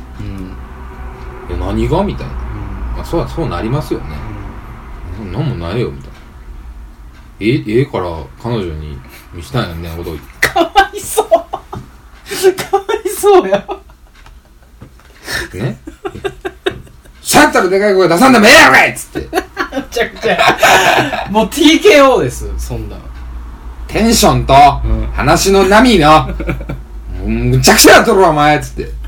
[1.58, 2.04] 何が？
[2.04, 2.34] みたいな。
[2.34, 4.16] まあ、そう、そうなりますよね。
[5.32, 6.16] なんもないよ、みたいな。
[7.40, 8.10] ええ、ええから
[8.42, 9.00] 彼女に
[9.34, 10.12] 見したんやんね、こと
[10.42, 11.28] かわいそう。
[11.30, 11.38] か
[12.78, 13.66] わいそうや。
[15.54, 15.78] ね。
[17.22, 19.30] さったらでかい声出さんでもええやろかいっつって。
[19.32, 21.28] めちゃくちゃ。
[21.32, 22.98] もう TKO です、そんな。
[23.88, 24.54] テンションと
[24.86, 26.28] うん、話の波が、
[27.20, 29.01] もうむちゃくちゃやっとるわ、お前っつって。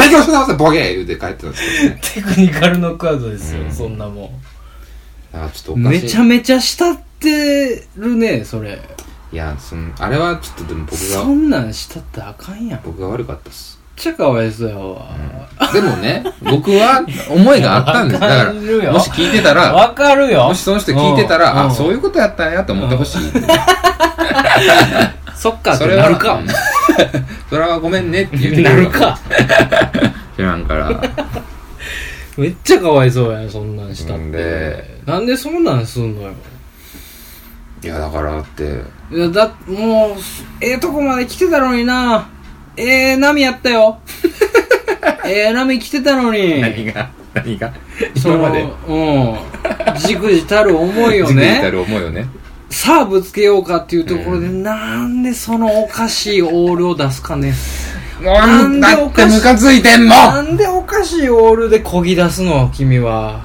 [0.00, 1.62] 勉強し直せ、ボケ言うて帰ってたんです。
[1.62, 2.00] けどね。
[2.02, 3.54] テクニカルノックアウトです。
[3.54, 4.32] よ、うんそんなも
[5.32, 5.76] だからちょっと。
[5.76, 8.80] めちゃめちゃ慕ってるね、それ。
[9.32, 12.80] いや、その、あれはちょっとでも僕がそ、んなんしたってあかんやん。
[12.84, 13.78] 僕が悪かったっす。
[13.96, 15.06] ちゃかわいそうやわ。
[15.72, 18.20] でもね、僕は思いがあったんです。
[18.20, 18.52] だから、
[18.92, 20.48] もし聞いてたら、わかるよ。
[20.48, 23.18] もしその人聞いてたら、あ、そういうことやったんやって思ってほしい。
[25.36, 26.40] そっかってそれはなるか。
[27.48, 29.18] それはごめんねって言ってなるか。
[30.36, 31.02] 知らんから。
[32.36, 35.00] めっちゃかわいそうやん、そんなんしたっんてで。
[35.06, 36.32] なんでそんなんすんのよ。
[37.82, 40.20] いや、だからだって、いや、だ、もう、
[40.60, 42.28] ええとこまで来てたのにな。
[42.76, 43.98] ええ波やったよ。
[45.26, 46.60] ええ波来てたのに。
[46.92, 47.72] が、何が？
[48.16, 49.98] その今まで、うん。
[49.98, 51.70] じくじたる思いをじくじたね。
[51.70, 52.26] る思いをね。
[52.70, 57.52] さあぶつけようかっていうところで、なんでそのおかしいオールを出すかね。
[58.22, 60.14] なんでおかしいムカついてんの？
[60.14, 63.42] なんでおかしいオールでこぎ出すの君は。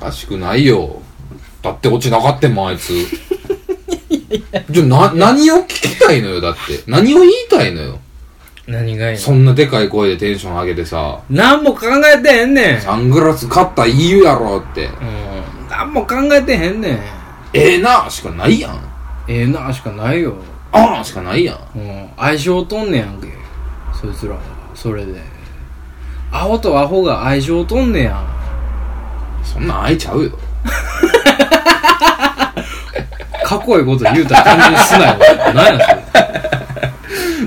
[0.00, 1.00] おかしくないよ。
[1.62, 2.92] だって落ちなかったもん、あいつ。
[4.70, 6.82] じゃ、な、何を聞きたいのよ、だって。
[6.86, 7.98] 何を言いたいのよ。
[8.66, 12.80] 何がいいそんなでかい声でテンション上げてさ、何も考えてへんねん。
[12.80, 14.86] サングラス買ったらいいやろって。
[14.86, 15.68] うん。
[15.70, 16.98] 何も考えてへんねん。
[17.52, 18.78] ええなしかないやん。
[19.28, 20.34] ええなしかないよ。
[20.72, 21.78] ああしかないやん。
[21.78, 22.08] うん。
[22.16, 23.28] 相性とんねやんけ。
[23.98, 24.40] そいつらは。
[24.74, 25.20] それで。
[26.32, 28.26] アホとアホが相性とんねやん。
[29.44, 30.30] そんなん愛ちゃうよ。
[33.44, 35.18] かっこいいこと言うたら単純にすなよ。
[35.54, 35.94] 何やそ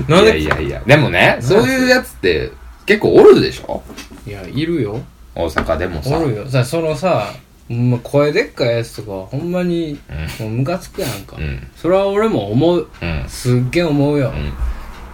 [0.08, 0.16] れ。
[0.16, 0.82] なんいやでいやいや。
[0.86, 2.50] でもね、そういうやつって
[2.86, 3.82] 結構おるでしょ？
[4.26, 5.00] いや、いるよ。
[5.34, 6.16] 大阪でもさ。
[6.18, 6.48] おるよ。
[6.48, 7.26] さ、そのさ、
[7.70, 9.98] ま声でっかいやつとか、ほんまに、
[10.40, 11.36] もうムカつくやんか。
[11.38, 11.66] うん。
[11.76, 12.88] それは俺も思う。
[13.00, 13.24] うん。
[13.28, 14.32] すっげえ思うよ。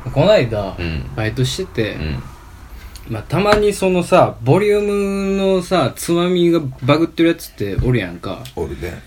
[0.04, 0.12] うん。
[0.12, 1.04] こないだう、ん。
[1.14, 2.22] バイトしてて、うん。
[3.10, 8.42] まあ、たまにそのさ、ボリュームのさ、つまみがバグってるやつっておるやんか。
[8.56, 9.02] おるね。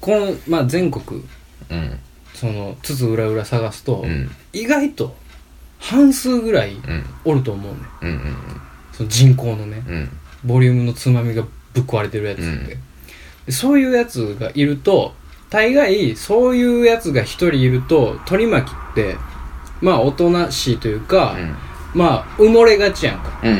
[0.00, 1.24] この、まあ、全国、
[1.70, 1.98] うん。
[2.34, 4.30] その、つつ裏裏探すと、うん。
[4.52, 5.16] 意外と、
[5.80, 7.04] 半数ぐらいうん。
[7.24, 7.78] おると思うね。
[8.02, 8.08] うん。
[8.10, 8.36] うん。
[8.92, 10.08] その人口のね、うん。
[10.44, 11.42] ボリュームのつまみが
[11.74, 12.78] ぶっ壊れてるやつって。
[13.48, 15.14] そういうやつがいると、
[15.50, 19.16] 大概、そういうやつが一人いると、取り巻きって、
[19.80, 21.36] まあ、おとなしいというか、
[21.94, 23.40] まあ、埋もれがちやんか。
[23.42, 23.50] うん。
[23.50, 23.58] うん。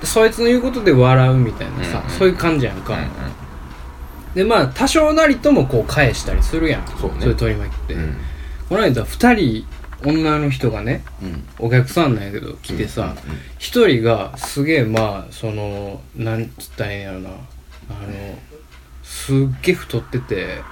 [0.00, 4.34] でそいつの言うことで笑うみたいなさ、うんうんそういう感じやんか、うん。
[4.34, 8.16] でまあ多少なりともこう返したりするやんそうねいう取り巻きって、うん。
[8.68, 9.66] この間2人
[10.04, 11.44] 女の人がねうん。
[11.58, 13.14] お客さんなんやけど来てさ
[13.58, 17.38] 一、人がすげえまあそのなんつったらええんやろなあの
[19.28, 20.62] すっげえ太ってて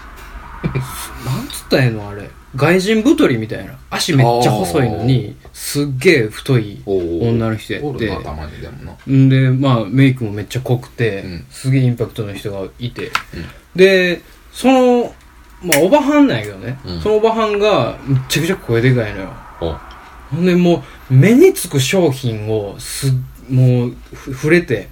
[0.64, 2.30] なんつったらええのあれ。
[2.54, 3.78] 外人太りみたいな。
[3.90, 8.06] 足めっちゃ細いのにすっげえ太い女の人やって。
[9.28, 11.46] でまあ、メイクもめっちゃ濃くて、うん。
[11.50, 13.12] すげえインパクトの人がいて、
[13.74, 15.14] で、その、
[15.62, 17.00] まあ、おばはんなんやけどね、うん。
[17.02, 19.32] そのおばはんが、めっちゃくちゃ声でかいのよ。
[19.60, 19.74] お。
[20.34, 23.12] ほんで、もう、目につく商品を、す、
[23.50, 24.88] もう、ふ触れて、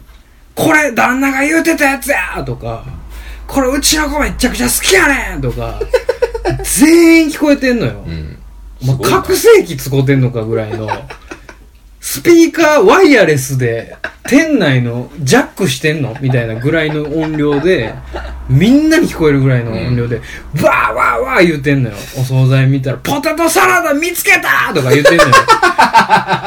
[0.55, 2.85] これ、旦那が言うてたやつやとか、
[3.47, 5.81] これ、うちの子めっちゃくちゃ好きやねんとか、
[6.63, 7.93] 全員聞こえてんのよ。
[8.07, 8.39] うん。
[8.83, 10.89] もうすごいな覚醒器使うてんのかぐらいの、
[12.01, 16.17] スピーカーワイヤレスで、店内のジャックしてんの？
[16.21, 17.95] みたいなぐらいの音量で、
[18.49, 21.97] みんなに聞こえるぐらいの音量で、わーわーわー言うてんのよ。
[22.19, 25.31] お惣菜見たら、ポテトサラダ見つけたとか言うてんのよ。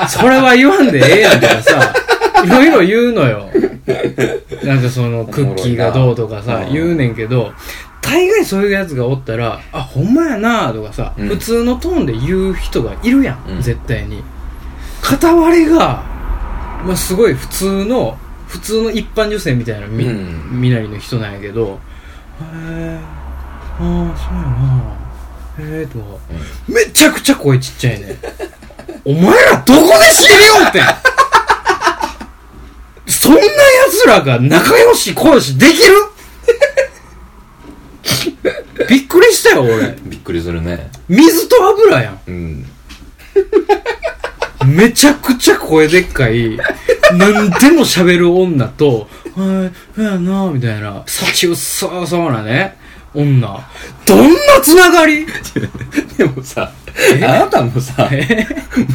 [0.10, 1.94] それは言わんでええやんとかさ、
[2.46, 3.50] いろいろ言うのよ。
[4.64, 7.52] なんかその、クッキーがどうとかさ、うん言うねんけど、
[8.02, 11.28] 大概そういうやつがおったら、あ、ほんまやなとかさ、うん。
[11.28, 13.62] 普通のトーンで言う人がいるやん、うん。
[13.62, 14.24] 絶対に。
[15.02, 16.04] 片割れが、
[16.86, 20.62] まあ、すごい普通の、普通の一般女性みたいなみ、うん。
[20.62, 21.80] 身なりの人なんやけど、
[22.40, 23.00] へえ、
[23.80, 25.78] ああ、そうやな。
[25.80, 26.06] へえ、とか、
[26.68, 28.18] めちゃくちゃ声ちっちゃいね。
[29.04, 30.84] お前らどこで知りよってん
[33.10, 33.48] そんな奴
[34.08, 35.94] らが仲良し小良しできる？
[38.90, 39.96] びっくりしたよ、俺。
[40.06, 40.90] びっくりするね。
[41.08, 42.20] 水と油やん。
[42.28, 42.66] うん。
[44.66, 46.58] めちゃくちゃ声でっかい、
[47.14, 52.76] 何でも喋る女と、はい、ふやなみたいな、幸うそうそうなね、
[53.14, 53.66] 女。
[54.06, 55.26] どんなつながり？
[56.18, 56.72] でもさ、
[57.24, 58.10] あなたもさ、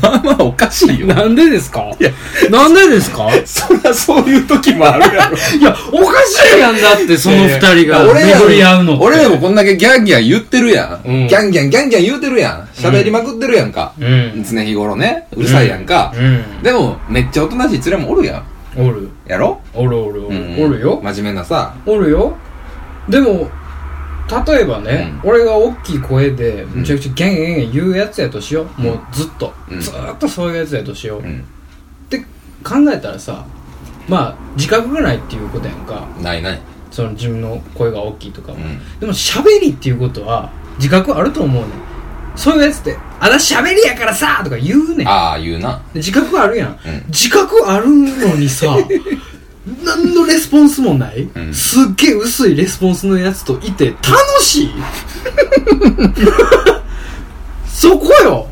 [0.03, 1.07] まあまあおかしいよ。
[1.07, 1.81] なんでですか？
[2.01, 2.11] いや
[2.51, 3.29] なんでですか？
[3.45, 5.37] そりゃそういう時もあるやろ。
[5.37, 9.05] いや、おかしいやんだって、その二人が俺らも巡り合うのって。
[9.05, 11.09] 俺らもこんだけギャンギャン言ってるやん。
[11.09, 12.69] うんギャンギャンギャンギャン言うてるやん。
[12.75, 13.93] 喋りまくってるやんか。
[13.99, 14.45] うん。
[14.45, 15.29] 常日頃ね。
[15.37, 16.13] うるさいやんか。
[16.17, 16.63] うん。
[16.63, 18.45] でも、めっちゃおとなしい連れもおるやん。
[18.77, 19.09] おる。
[19.27, 19.61] やろ？
[19.75, 20.37] おるおるおる。
[20.37, 21.01] うんおるよ。
[21.03, 21.75] 真面目なさ。
[21.87, 22.37] おるよ。
[23.09, 23.49] でも、
[24.47, 28.81] 例えばね、俺が大きい声で、んむちゃくちゃギャンギャンギャン言うやつやとしよう。
[28.81, 29.53] もうずっと。
[29.71, 31.21] うんずーっとそういうやつやとしよう。
[31.21, 31.41] うん。
[31.41, 32.19] って
[32.65, 33.45] 考えたらさ
[34.09, 36.61] まあ自覚がないっていうことやんかないない。
[36.91, 38.79] その自分の声が大きいとかも、うん。
[39.01, 41.73] でも喋りっていうことは自覚あると思うねん
[42.37, 45.83] そういうやつって「あら喋りやからさ!」とか言うねんああ、言うな。
[45.93, 48.75] で自覚あるやん、うん自覚あるのにさ
[49.85, 51.55] 何のレスポンスもない、うん。
[51.55, 54.71] すっげえ薄いレスポンスのやつといて楽しい。
[57.67, 58.49] そこよ。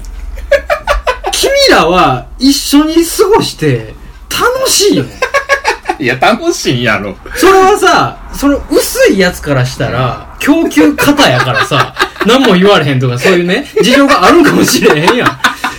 [1.32, 3.94] 君らは一緒に過ごして
[4.30, 5.04] 楽しいよ
[5.98, 7.16] いや、楽しいんやろ。
[7.34, 11.94] それはさ、その薄いやつからしたら、供給型やからさ、
[12.26, 15.38] 何も言われへんとかそういうね、事情があるんかもしれへんやん。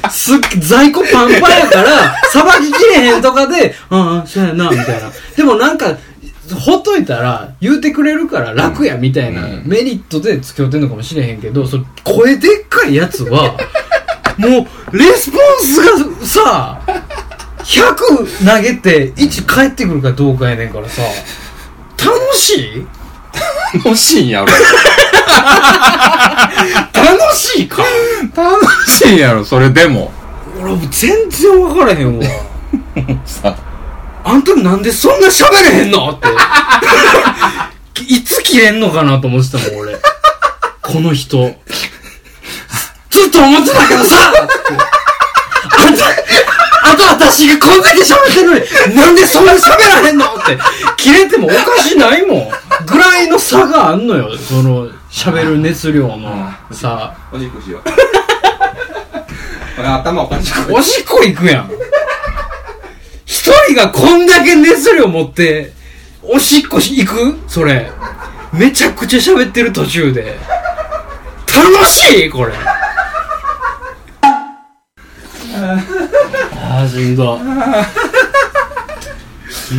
[0.10, 5.12] す在庫パンパンやから、さばききれへんとかで、ああ、そうやな、みたいな。
[5.36, 5.98] でもなんか、
[6.66, 13.56] ほっといたら、言うてくれるから楽や、みたいなうんメリットで付き合ってんのかもしれへんけど、その声でっかいやつは、
[14.38, 15.82] もう、レスポンス
[16.22, 16.82] がさ、
[17.64, 21.02] 100投げて1返ってくるかどうかやねんからさ、
[22.04, 22.86] 楽しい？
[23.86, 24.48] 楽しいんやろ。
[24.48, 24.58] 楽
[27.36, 27.84] しいか？
[29.16, 30.12] んやろ、それでも。
[30.62, 32.26] 俺全然分からへんわ。
[33.26, 33.56] さ、
[34.24, 36.10] あんたなんでそんな喋れへんの？
[36.12, 36.28] って。
[38.14, 40.00] いつ切れんのかなと思ってたもん、俺。
[40.82, 41.56] この人。
[43.10, 44.34] ずっと思ってたけどさ
[45.78, 46.06] あんた、
[46.84, 50.26] あと私がこんだけ喋ってるのに、なんでそんな喋らへんの？
[50.26, 50.58] って。
[50.98, 52.50] 切れてもおかしないもん。
[52.86, 54.38] ぐらいの差があんのよ。
[54.38, 57.14] その、喋る熱量のさ。
[57.32, 57.82] おしっこしよう。
[59.82, 61.72] 俺頭おかしくおしっこ行くやん。
[63.26, 65.74] 一人がこんだけ熱量持って、
[66.22, 67.40] おしっこし行く？
[67.48, 67.92] それ。
[68.54, 70.38] めちゃくちゃ喋ってる途中で。
[71.48, 72.30] 楽しい？
[72.30, 72.54] これ。
[75.56, 77.40] ああ、しんど。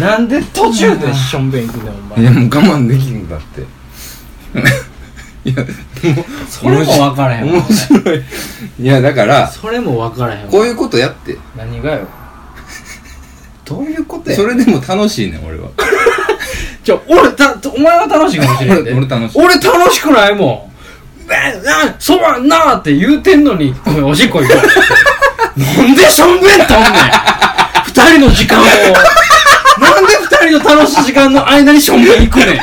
[0.01, 2.21] なんで途中でしょんべん行くねん、お前。
[2.21, 3.61] いや、もう我慢できんだって。
[5.49, 5.65] いや、
[6.49, 7.63] それも分からへんわ面。
[8.03, 8.23] 白い。
[8.81, 10.51] いや、だから、それも分からへんわ。
[10.51, 11.39] こういうことやって。
[11.57, 12.07] 何がよ？
[13.65, 14.37] どういうことや？
[14.37, 15.69] それでも楽しいねん、俺は。
[16.85, 18.93] じゃ俺た、お前は楽しいかもしれんで。
[18.93, 20.73] 俺俺楽しい俺楽しくないもん。
[21.33, 24.55] え、な、そうやんなって言うてんのに、ごめんおしっこ行こ
[25.57, 25.61] う。
[25.61, 26.93] なんでしょんべんとんねん。
[27.87, 28.65] 二人の時間を。
[28.65, 30.13] なんで
[30.49, 32.59] 二人の楽しい時間の間にしょんべん行くねん。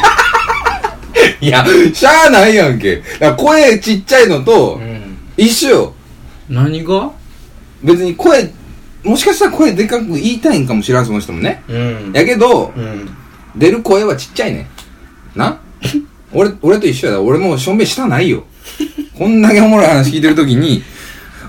[1.41, 2.97] いや、しゃあないやんけ。
[2.97, 5.17] だから声ちっちゃいのとう、ん。
[5.37, 5.93] 一緒よ。
[6.49, 7.11] 何が？
[7.83, 8.51] 別に声、
[9.03, 11.63] もしかしたら声でかく言いたいんかもしれん、その人もね。
[11.69, 12.11] うん。
[12.13, 13.09] やけど、うん。
[13.55, 14.67] 出る声はちっちゃいね
[15.35, 15.39] ん。
[15.39, 15.59] な？
[16.33, 17.21] 俺、俺と一緒やだ。
[17.21, 18.43] 俺もうしょんべんしたないよ。
[19.17, 20.83] こんだけおもろい話聞いてるときに、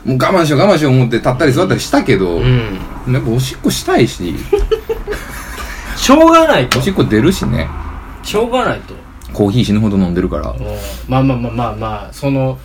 [0.04, 2.78] もう我慢しよう我慢しよう思って立ったり座ったりしたけど、うん。
[3.12, 4.34] やっぱおしっこしたいし、
[5.96, 6.82] しょうがないとお。
[6.82, 7.68] しっこ出るしね。
[8.22, 8.94] しょうがないと。
[9.32, 10.50] コーヒー死ぬほど飲んでるから。
[10.50, 10.58] うん。
[11.08, 12.58] まあまあまあまあまあその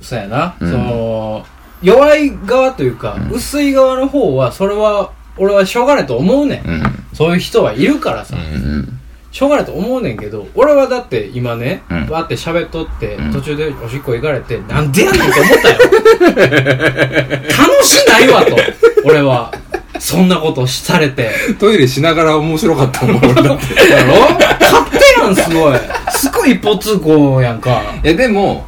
[0.00, 0.70] そうやな、うん。
[0.70, 1.46] その
[1.82, 3.30] 弱い側というか、うん。
[3.30, 6.82] 薄い側の方はそれは俺はしょうがないと思うねん、うん。
[7.12, 8.98] そういう人はいるからさ、うん。
[9.30, 12.06] しょうがないと思うねんけど俺はだって今ね、うん。
[12.06, 13.32] バーって喋っとって、うん。
[13.32, 15.78] 途中でおしっこ行かれてなんでやねんと思ったよ。
[17.46, 18.56] 楽しないわと
[19.04, 19.52] 俺は。
[19.98, 21.30] そんなことされて。
[21.58, 23.90] トイレしながら面白かったもん、俺だって。
[23.90, 24.12] やろ？
[24.60, 25.78] 勝手やんすごい
[26.10, 28.64] すごい一方通行やんかいや、でも、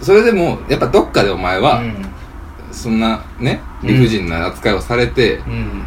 [0.00, 2.04] それでも、やっぱどっかでお前は、うん
[2.70, 5.82] そんなね、理不尽な扱いをされて、うん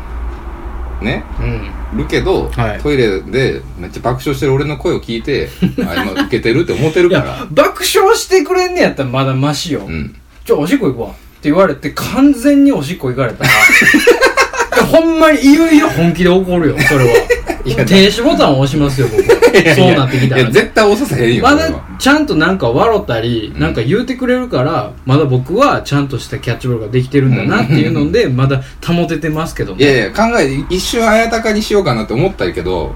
[0.99, 5.47] ね、うんるけど、はいトイレでめっちゃ爆笑してる俺の声を聞いて、
[5.87, 9.85] あ、今受けてるって思ってるから。、爆笑してくれんねやったらまだマシよ。
[9.87, 10.15] うん。
[10.45, 11.07] ちょ、おしっこ行くわ。
[11.09, 11.17] って
[11.49, 13.43] 言われて、完全におしっこ行かれた
[14.77, 17.85] ら、ほんまにいよいよ本気で怒るよ、それは。
[17.85, 19.30] 停止ボタンを押しますよ、僕は。
[19.75, 20.51] そうなってきたいや、らね。
[20.51, 21.43] 絶対押させへんよ。
[21.43, 32.95] まだちゃんとなんか笑ったり、うんなんか言うてくれるから、まだ僕はちゃんとしたキャッチボールができてるんだなっていうので、まだ保ててますけどいやいや、考えて、一瞬あやたかにしようかなって思ったけど、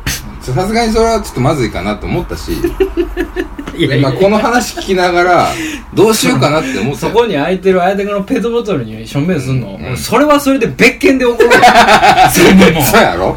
[0.54, 2.52] さすがにそれはちょっとまずいかなって思ったし、
[3.78, 5.48] 今この話聞きながら、
[5.94, 6.96] どうしようかなって思ったよ。
[6.96, 9.98] そこに空いてる相手のペットボトルにしょんべんすんの、うん。
[9.98, 11.52] それはそれで別件で怒るよ。
[12.32, 13.36] そんなもんそうやろ、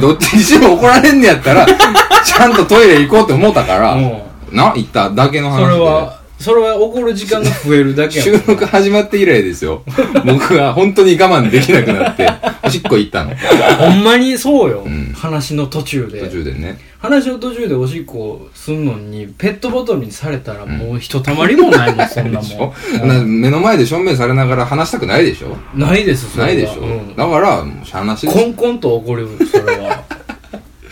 [0.00, 3.98] どっちにしろ怒られんねやったら、ちゃんとトイレ行こうって思ったから、う。
[3.98, 4.20] ん
[4.52, 5.74] な、行っただけの話そで。
[5.74, 9.82] れは、それは怒る時間が増えるだけやもん 収録始まって以来ですよ。
[10.24, 12.26] 僕は本当に我慢できなくなって、
[12.64, 13.32] おしっこ行ったの。
[13.78, 14.82] ほんまにそうよ。
[14.86, 16.20] うん話の途中で。
[16.20, 16.78] 途中でね。
[16.98, 23.04] 話の途中でおしっこすんのに、ペットボトルにされたらもうひとたまりもないもん、そんなでしもょ？
[23.04, 23.08] ん。
[23.08, 25.56] な目の前で正面されながら話したくないでしょ？
[25.74, 30.04] ないです、それはないでしょ、うんだから、もうしゃあなしですコンコンと怒る、それは。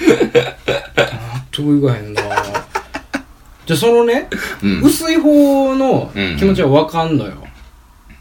[0.01, 2.23] 納得いかへんな
[3.69, 4.29] じゃあそのね、
[4.63, 4.81] うん。
[4.83, 7.35] 薄い方のうん気持ちはわかんのよ。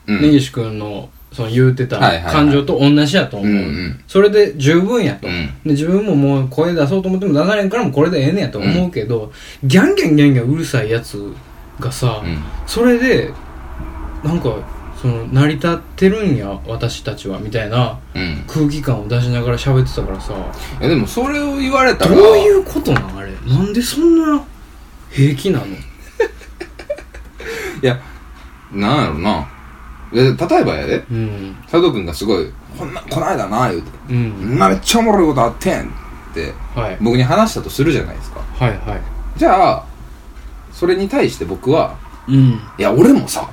[0.08, 3.50] うん根岸君の、その言うてたはいはいはい感情と同じやと思う。
[3.50, 5.28] うんうんそれで十分やと。
[5.28, 9.32] うんで自分ももう声出そうと思っても出されんからもうこれでええねやと思うけど、
[9.64, 11.34] ギャンギャンギャンギャンうるさいやつ
[11.80, 12.38] がさ、うん。
[12.66, 13.32] それで、
[14.24, 14.56] なんか、
[15.00, 18.44] その、成り立ってるんや、私たちは、みたいなうん。
[18.48, 20.34] 空気感を出しながら喋ってたからさ、
[20.82, 23.30] いやでもそれを言われたどら、ういうことなんあれ？
[23.46, 24.44] なんでそんな
[25.12, 25.66] 平気なの？
[27.82, 28.00] いや、
[28.72, 29.48] なんやろな。
[30.14, 31.56] で例えばやで、うん。
[31.70, 34.14] 佐藤くんがすごい、こんな、こないだな、言うて、う。
[34.14, 35.86] んめっちゃおもろいことあってんっ
[36.34, 36.98] て、はい。
[37.02, 38.40] 僕に話したとするじゃないですか。
[38.58, 39.02] はいはい。
[39.38, 39.84] じゃあ、
[40.72, 41.96] それに対して僕は、
[42.28, 42.36] うん。
[42.78, 43.48] いや、俺もさ、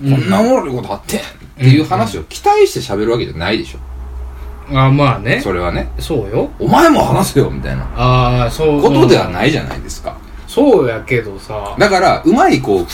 [0.00, 1.22] こんなおもろいことあってんっ
[1.58, 4.78] ていう話を期待して喋るわけじゃないでしょ。
[4.78, 5.40] あ、まあね。
[5.42, 5.90] それはね。
[5.98, 6.50] そうよ。
[6.58, 8.80] お前も話せよ、みたいなああ、そう。
[8.82, 10.16] ことではないじゃないですか。
[10.58, 11.76] そうやけどさ。
[11.78, 12.86] だから、うまい、こう、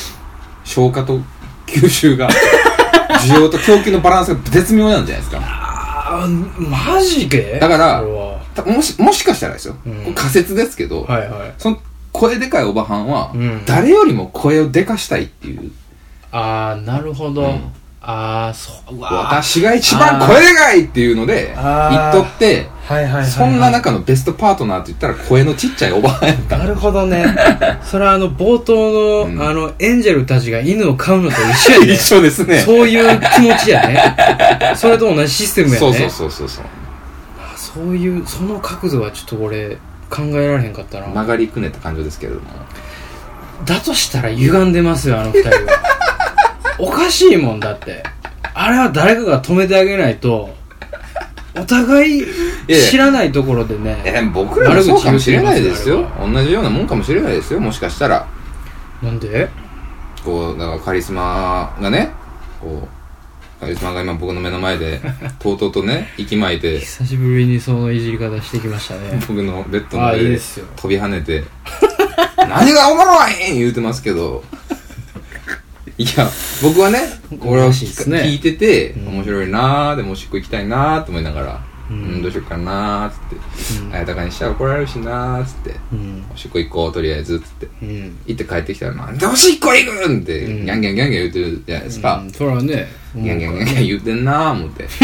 [0.64, 1.20] 消化と
[1.66, 2.28] 吸収が、
[3.26, 5.40] 需要と供給のバランスが絶妙なんじゃないですか。
[5.42, 7.58] あーマジで？
[7.58, 9.76] だからもし、もしかしたらですよ。
[9.86, 11.54] うん仮説ですけど、はいはい。
[11.58, 11.78] その
[12.12, 15.72] 声でかいおばはんは、うん誰よりも声をでかしたいっていう。
[16.30, 17.42] ああ、なるほど。
[17.42, 17.60] うん
[18.06, 23.30] ああ、そう、私が一番声でかいっていうので、言っとって、はいはいはいはい。
[23.30, 26.58] そんな中のベストパートナーって言ったら声のちっちゃいおばはんやった。
[26.58, 27.24] なるほどね。
[27.82, 31.92] それはあの、冒頭の、うんあの、エンジェルたちが犬を飼うのと一緒やね。
[31.94, 32.60] 一緒ですね。
[32.60, 34.16] そういう気持ちやね。
[34.76, 35.78] それと同じシステムやね。
[35.78, 36.64] そうそうそうそうそう。
[37.38, 39.78] あそういう、その角度はちょっと俺、
[40.10, 41.06] 考えられへんかったな。
[41.06, 42.46] 曲がりくねった感情ですけれども。
[43.64, 45.54] だとしたら歪んでますよ、あの二人は。
[46.78, 48.02] おかしいもんだって。
[48.54, 50.54] あれは誰かが止めてあげないと、
[51.56, 52.24] お互い
[52.90, 53.96] 知らないところでね。
[54.04, 56.08] え、僕らもそうかもしれないですよ。
[56.20, 57.60] 同じようなもんかもしれないですよ。
[57.60, 58.26] もしかしたら。
[59.02, 59.48] なんで？
[60.24, 62.10] こう、だからカリスマがね、
[62.60, 62.88] こ
[63.58, 65.00] う、カリスマが今僕の目の前で、
[65.38, 69.20] とうとうとね、息巻いて、久しぶりにそのいじり方してきましたね。
[69.28, 70.38] 僕のベッドのあ上で
[70.76, 71.44] 飛び跳ねて、
[72.48, 73.12] 何がおもろ
[73.48, 74.42] いん言うてますけど、
[75.96, 76.28] いや、
[76.62, 76.98] 僕はね、
[77.38, 83.18] これをらしいですね聞いてて、うん面白いなーでもおしっこ行きたいなーと思いながら、ううんん、どうしようかなーつっ
[83.78, 86.24] て、うんあやたかにしたら怒られるしなーつって、うん。
[86.34, 87.68] おしっこ行こう、とりあえず、つって。
[87.82, 88.18] うん。
[88.26, 92.22] 行って帰ってきたら、なんでおしっこ行くんって、ギうんャンギャンギャンギャン言うてるじゃないですか。
[92.24, 94.88] うんそれはね、ギャンギャンギャンギャン言うてんなー思って。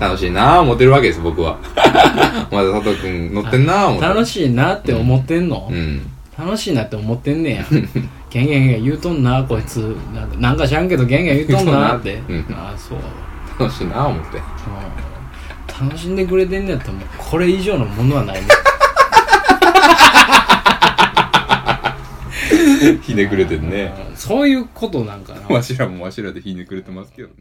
[0.00, 1.58] 楽しいなー思ってるわけです、僕は。
[2.50, 4.06] まだ佐藤くん乗ってんなー思って。
[4.06, 6.00] 楽しいなって思ってんの、うん。
[6.38, 7.64] 楽しいなって思ってんねや。
[8.30, 9.96] ギャンギャンギャン言うとんな、こいつ。
[10.14, 12.22] なんかなんか知らんけどギャンギャン言うとんなって。
[12.52, 12.98] ああ、そう。
[13.58, 14.38] 楽しいなー思って。
[14.38, 14.42] うん
[15.80, 18.48] 楽しんでくれてんねやったらもうこれ以上のものはないね。
[23.02, 23.92] ひねくれてんね。
[24.10, 25.42] うんそういうことなんかな。
[25.54, 27.34] わしらもわしらでひねくれてますけどね。